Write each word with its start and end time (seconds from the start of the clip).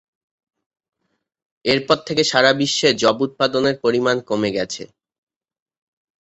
এর 1.65 1.79
পর 1.87 1.97
থেকে 2.07 2.23
সারা 2.23 2.51
বিশ্ব 2.53 2.81
যব 3.03 3.17
উৎপাদনের 3.27 3.75
পরিমাণ 3.83 4.15
কমে 4.29 4.49
গেছে। 4.57 4.83